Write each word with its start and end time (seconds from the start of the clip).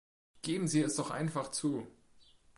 Geben 0.41 0.67
Sie 0.67 0.81
es 0.81 0.95
doch 0.95 1.11
einfach 1.11 1.51
zu! 1.51 1.85